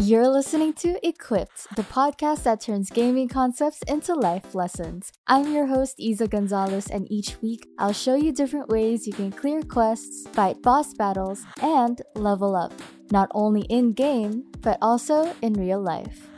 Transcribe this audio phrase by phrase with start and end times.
[0.00, 5.12] You're listening to Equipped, the podcast that turns gaming concepts into life lessons.
[5.28, 9.30] I'm your host, Isa Gonzalez, and each week I'll show you different ways you can
[9.30, 12.72] clear quests, fight boss battles, and level up,
[13.12, 16.28] not only in game, but also in real life.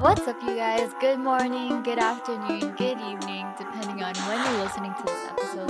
[0.00, 0.90] What's up, you guys?
[1.00, 5.68] Good morning, good afternoon, good evening, depending on when you're listening to this episode.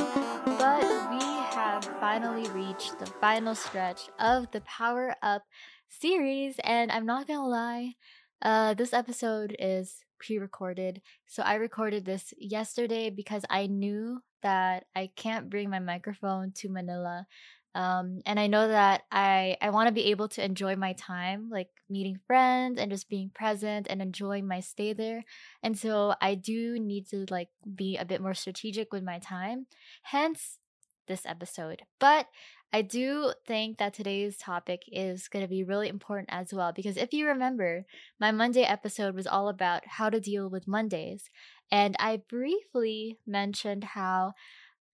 [0.57, 1.21] But we
[1.55, 5.43] have finally reached the final stretch of the Power Up
[5.88, 6.56] series.
[6.65, 7.95] And I'm not gonna lie,
[8.43, 11.02] uh, this episode is pre recorded.
[11.27, 16.69] So I recorded this yesterday because I knew that I can't bring my microphone to
[16.69, 17.27] Manila.
[17.74, 21.48] Um, and I know that I, I want to be able to enjoy my time,
[21.51, 25.24] like meeting friends and just being present and enjoying my stay there.
[25.62, 29.66] And so I do need to like be a bit more strategic with my time.
[30.02, 30.59] Hence
[31.07, 31.83] this episode.
[31.99, 32.27] But
[32.73, 36.97] I do think that today's topic is going to be really important as well because
[36.97, 37.85] if you remember,
[38.19, 41.30] my Monday episode was all about how to deal with Mondays.
[41.71, 44.33] And I briefly mentioned how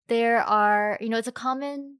[0.09, 1.99] there are, you know, it's a common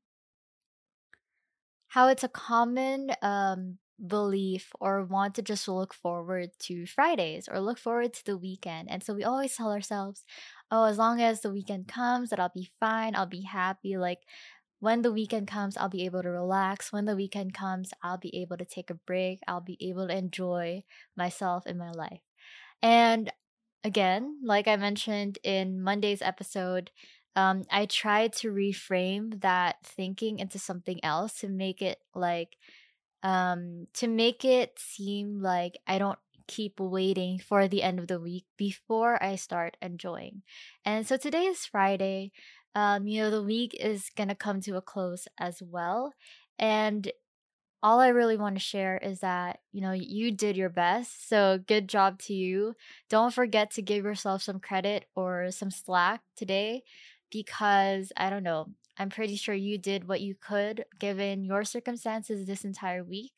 [1.88, 7.60] how it's a common um belief or want to just look forward to Fridays or
[7.60, 8.90] look forward to the weekend.
[8.90, 10.24] And so we always tell ourselves,
[10.72, 13.98] oh, as long as the weekend comes, that I'll be fine, I'll be happy.
[13.98, 14.20] Like
[14.80, 16.92] when the weekend comes, I'll be able to relax.
[16.94, 19.40] When the weekend comes, I'll be able to take a break.
[19.48, 20.84] I'll be able to enjoy
[21.18, 22.22] myself in my life.
[22.82, 23.32] And
[23.84, 26.92] again, like I mentioned in Monday's episode,
[27.36, 32.58] um, I tried to reframe that thinking into something else to make it like,
[33.24, 38.20] um, to make it seem like I don't keep waiting for the end of the
[38.20, 40.42] week before I start enjoying.
[40.84, 42.32] And so today is Friday
[42.76, 46.14] um, you know, the week is going to come to a close as well.
[46.58, 47.12] And
[47.82, 51.30] all I really want to share is that, you know, you did your best.
[51.30, 52.76] So good job to you.
[53.10, 56.84] Don't forget to give yourself some credit or some slack today
[57.32, 58.68] because I don't know,
[58.98, 63.32] I'm pretty sure you did what you could given your circumstances this entire week.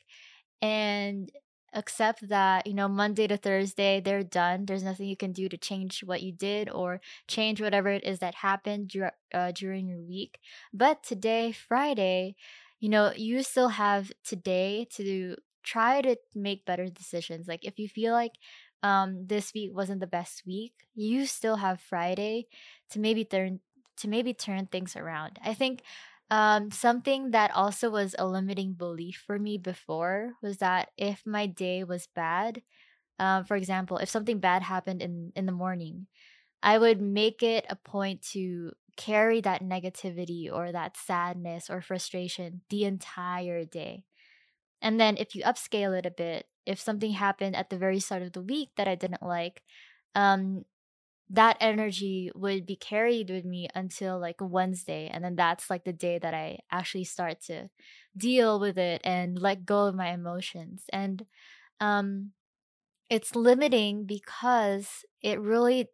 [0.61, 1.31] And
[1.73, 4.65] accept that you know monday to thursday they're done.
[4.65, 8.19] There's nothing you can do to change what you did or change whatever it is
[8.19, 8.93] that happened
[9.33, 10.39] uh, during your week.
[10.73, 12.35] But today friday
[12.79, 17.47] you know you still have today to try to make better decisions.
[17.47, 18.33] Like if you feel like
[18.83, 22.47] um this week wasn't the best week you still have friday
[22.89, 23.59] to maybe turn
[23.97, 25.37] to maybe turn things around.
[25.43, 25.83] I think
[26.31, 31.47] um, something that also was a limiting belief for me before was that if my
[31.47, 32.63] day was bad,
[33.19, 36.07] um, for example, if something bad happened in in the morning,
[36.63, 42.61] I would make it a point to carry that negativity or that sadness or frustration
[42.69, 44.05] the entire day.
[44.81, 48.21] And then if you upscale it a bit, if something happened at the very start
[48.21, 49.61] of the week that I didn't like,
[50.15, 50.65] um,
[51.31, 55.09] that energy would be carried with me until like Wednesday.
[55.11, 57.69] And then that's like the day that I actually start to
[58.17, 60.83] deal with it and let go of my emotions.
[60.91, 61.25] And
[61.79, 62.31] um,
[63.09, 65.87] it's limiting because it really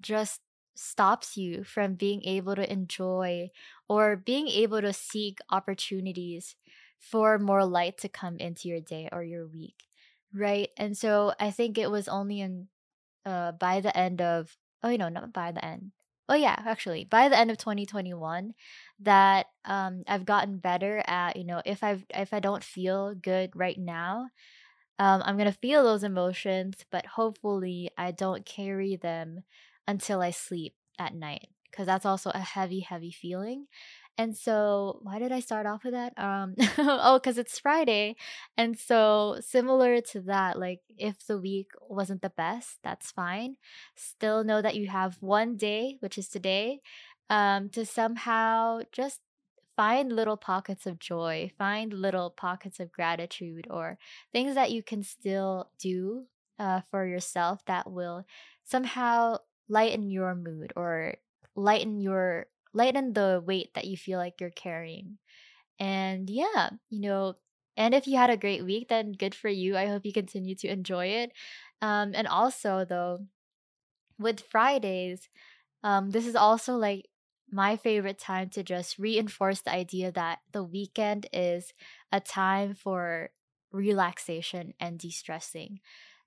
[0.00, 0.40] just
[0.74, 3.50] stops you from being able to enjoy
[3.88, 6.56] or being able to seek opportunities
[6.98, 9.84] for more light to come into your day or your week
[10.34, 12.68] right and so i think it was only in
[13.26, 15.92] uh by the end of oh you know not by the end.
[16.28, 18.54] Oh yeah actually by the end of 2021
[19.00, 23.50] that um i've gotten better at you know if i've if i don't feel good
[23.54, 24.28] right now
[24.98, 29.42] um i'm gonna feel those emotions but hopefully i don't carry them
[29.86, 33.66] until i sleep at night because that's also a heavy heavy feeling
[34.18, 36.12] and so, why did I start off with that?
[36.18, 38.16] Um, oh, because it's Friday.
[38.56, 43.56] And so, similar to that, like if the week wasn't the best, that's fine.
[43.96, 46.80] Still know that you have one day, which is today,
[47.30, 49.20] um, to somehow just
[49.76, 53.98] find little pockets of joy, find little pockets of gratitude, or
[54.32, 56.24] things that you can still do
[56.58, 58.24] uh, for yourself that will
[58.64, 59.38] somehow
[59.68, 61.14] lighten your mood or
[61.56, 65.18] lighten your lighten the weight that you feel like you're carrying.
[65.78, 67.34] And yeah, you know,
[67.76, 69.76] and if you had a great week, then good for you.
[69.76, 71.32] I hope you continue to enjoy it.
[71.82, 73.26] Um, and also, though,
[74.18, 75.28] with Fridays,
[75.84, 77.08] um, this is also like
[77.50, 81.72] my favorite time to just reinforce the idea that the weekend is
[82.12, 83.30] a time for
[83.72, 85.80] relaxation and de-stressing.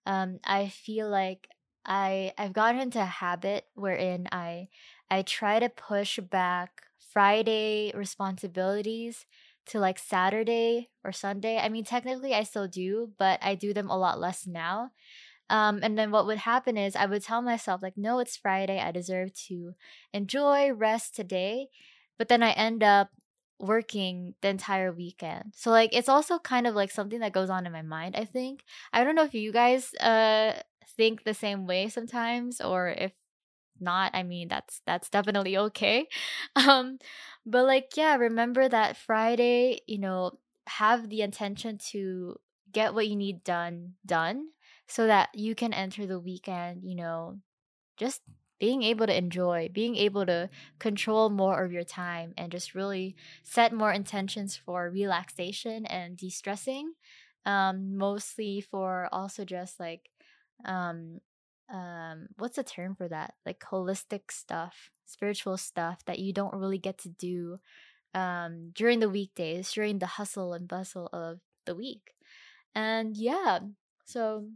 [0.06, 1.50] Um, I feel like
[1.86, 4.70] I I've gotten into a habit wherein I
[5.10, 6.84] I try to push back
[7.14, 9.26] Friday responsibilities
[9.68, 11.58] to like Saturday or Sunday.
[11.58, 14.92] I mean, technically I still do, but I do them a lot less now.
[15.50, 18.80] Um, and then what would happen is I would tell myself, like, no, it's Friday.
[18.80, 19.76] I deserve to
[20.14, 21.68] enjoy, rest today.
[22.18, 23.10] But then I end up
[23.60, 25.54] working the entire weekend.
[25.56, 28.26] So like it's also kind of like something that goes on in my mind, I
[28.26, 28.64] think.
[28.92, 30.60] I don't know if you guys uh
[30.98, 33.14] think the same way sometimes or if
[33.80, 36.08] not, I mean that's that's definitely okay.
[36.56, 37.00] Um
[37.46, 40.32] but like yeah, remember that Friday, you know,
[40.68, 42.38] have the intention to
[42.72, 44.50] get what you need done done
[44.88, 47.40] so that you can enter the weekend, you know,
[47.98, 48.22] just
[48.60, 50.50] being able to enjoy, being able to
[50.80, 56.30] control more of your time and just really set more intentions for relaxation and de
[56.30, 56.94] stressing.
[57.46, 60.10] Um, mostly for also just like,
[60.64, 61.20] um,
[61.72, 63.34] um, what's the term for that?
[63.46, 67.60] Like holistic stuff, spiritual stuff that you don't really get to do
[68.14, 72.14] um, during the weekdays, during the hustle and bustle of the week.
[72.74, 73.60] And yeah,
[74.06, 74.48] so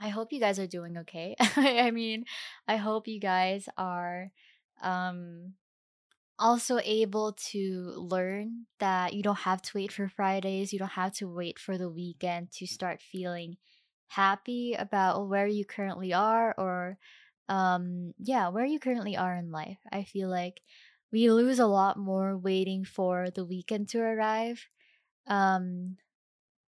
[0.00, 1.36] I hope you guys are doing okay.
[1.56, 2.24] I mean,
[2.66, 4.30] I hope you guys are
[4.82, 5.54] um
[6.38, 11.12] also able to learn that you don't have to wait for Fridays, you don't have
[11.12, 13.58] to wait for the weekend to start feeling
[14.10, 16.98] happy about where you currently are or
[17.48, 19.78] um yeah, where you currently are in life.
[19.92, 20.60] I feel like
[21.12, 24.66] we lose a lot more waiting for the weekend to arrive.
[25.26, 25.96] Um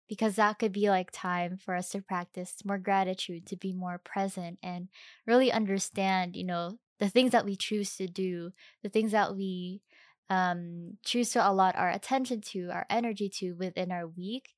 [0.09, 3.99] because that could be like time for us to practice more gratitude, to be more
[3.99, 4.89] present and
[5.27, 8.53] really understand, you know, the things that we choose to do,
[8.83, 9.81] the things that we
[10.29, 14.51] um, choose to allot our attention to, our energy to within our week.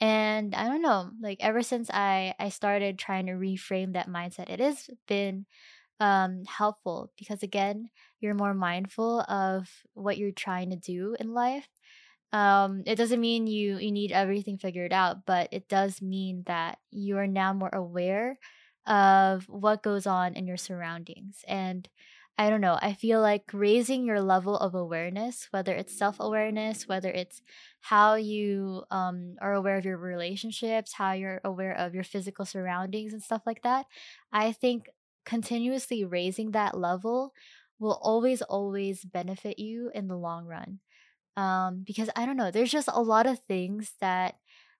[0.00, 4.50] And I don't know, like ever since I I started trying to reframe that mindset,
[4.50, 5.46] it has been
[6.00, 7.90] um helpful because again,
[8.20, 11.68] you're more mindful of what you're trying to do in life.
[12.32, 16.78] Um it doesn't mean you you need everything figured out but it does mean that
[16.90, 18.38] you are now more aware
[18.86, 21.44] of what goes on in your surroundings.
[21.48, 21.88] And
[22.38, 27.10] i don't know i feel like raising your level of awareness whether it's self-awareness whether
[27.10, 27.40] it's
[27.80, 33.12] how you um, are aware of your relationships how you're aware of your physical surroundings
[33.12, 33.86] and stuff like that
[34.32, 34.88] i think
[35.24, 37.32] continuously raising that level
[37.78, 40.78] will always always benefit you in the long run.
[41.36, 44.36] Um, because I don't know, there's just a lot of things that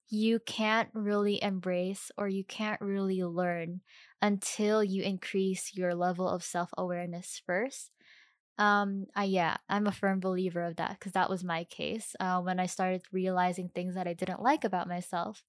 [0.08, 3.81] you can't really embrace or you can't really learn
[4.23, 7.91] until you increase your level of self awareness first.
[8.58, 12.14] Um, I yeah, I'm a firm believer of that because that was my case.
[12.19, 15.43] Uh, when I started realizing things that I didn't like about myself,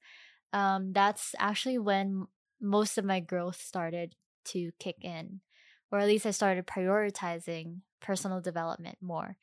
[0.54, 2.27] um, that's actually when
[2.59, 4.15] most of my growth started
[4.45, 5.42] to kick in,
[5.92, 9.38] or at least I started prioritizing personal development more.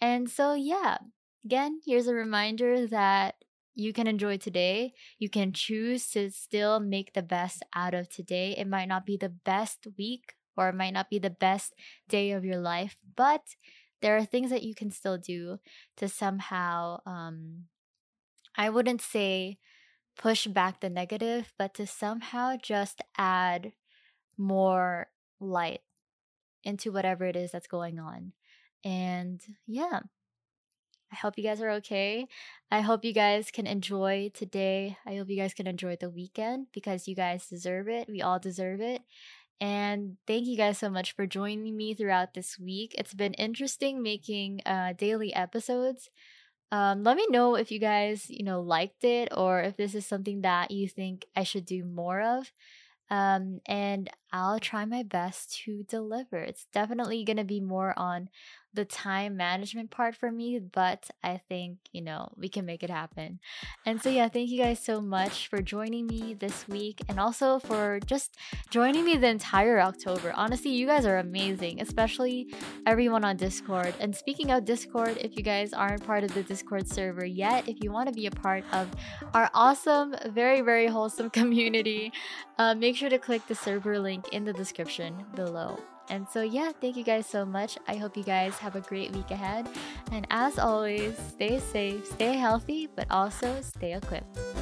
[0.00, 0.98] And so, yeah,
[1.44, 3.34] again, here's a reminder that
[3.80, 4.92] you can enjoy today.
[5.18, 8.54] You can choose to still make the best out of today.
[8.56, 11.74] It might not be the best week or it might not be the best
[12.08, 13.42] day of your life, but
[14.02, 15.58] there are things that you can still do
[15.96, 17.64] to somehow, um,
[18.56, 19.58] I wouldn't say
[20.18, 23.72] push back the negative, but to somehow just add
[24.36, 25.80] more light
[26.64, 28.32] into whatever it is that's going on.
[28.84, 30.00] And yeah,
[31.12, 32.28] I hope you guys are okay.
[32.70, 34.96] I hope you guys can enjoy today.
[35.04, 38.08] I hope you guys can enjoy the weekend because you guys deserve it.
[38.08, 39.02] We all deserve it.
[39.60, 42.94] And thank you guys so much for joining me throughout this week.
[42.96, 46.08] It's been interesting making uh, daily episodes.
[46.72, 50.06] Um, let me know if you guys, you know, liked it or if this is
[50.06, 52.52] something that you think I should do more of.
[53.10, 56.38] Um, and I'll try my best to deliver.
[56.38, 58.28] It's definitely going to be more on
[58.72, 62.90] the time management part for me, but I think, you know, we can make it
[62.90, 63.40] happen.
[63.84, 67.58] And so, yeah, thank you guys so much for joining me this week and also
[67.58, 68.36] for just
[68.70, 70.32] joining me the entire October.
[70.34, 72.48] Honestly, you guys are amazing, especially
[72.86, 73.94] everyone on Discord.
[73.98, 77.82] And speaking of Discord, if you guys aren't part of the Discord server yet, if
[77.82, 78.88] you want to be a part of
[79.34, 82.12] our awesome, very, very wholesome community,
[82.58, 85.78] uh, make sure to click the server link in the description below.
[86.10, 87.78] And so, yeah, thank you guys so much.
[87.86, 89.68] I hope you guys have a great week ahead.
[90.10, 94.59] And as always, stay safe, stay healthy, but also stay equipped.